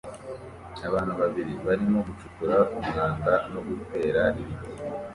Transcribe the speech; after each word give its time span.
Abantu 0.87 1.13
babiri 1.21 1.53
barimo 1.65 1.99
gucukura 2.07 2.55
umwanda 2.79 3.33
no 3.51 3.59
gutera 3.67 4.21
ibiti 4.41 4.69